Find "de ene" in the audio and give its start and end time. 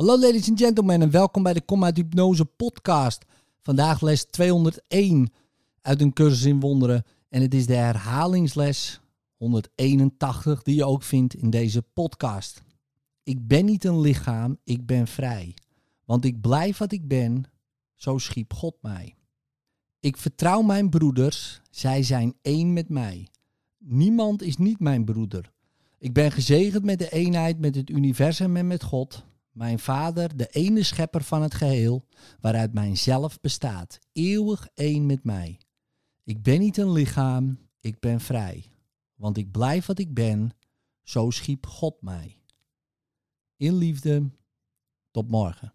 30.36-30.82